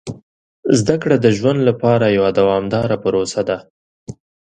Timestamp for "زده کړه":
0.79-1.15